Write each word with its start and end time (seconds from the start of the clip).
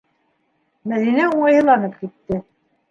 -Мәҙинә 0.93 1.29
уңайһыҙланып 1.37 1.99
китте. 2.03 2.43